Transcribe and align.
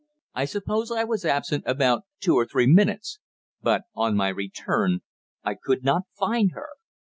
I 0.33 0.45
suppose 0.45 0.89
I 0.91 1.03
was 1.03 1.25
absent 1.25 1.63
about 1.67 2.05
two 2.19 2.33
or 2.33 2.47
three 2.47 2.65
minutes, 2.65 3.19
but 3.61 3.83
on 3.93 4.15
my 4.15 4.29
return 4.29 5.01
I 5.43 5.53
could 5.53 5.83
not 5.83 6.07
find 6.17 6.53
her. 6.53 6.69